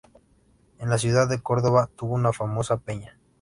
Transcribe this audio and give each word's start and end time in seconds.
En 0.79 0.89
la 0.89 0.97
ciudad 0.97 1.29
de 1.29 1.43
Córdoba 1.43 1.87
tuvo 1.95 2.15
una 2.15 2.33
famosa 2.33 2.77
peña. 2.77 3.19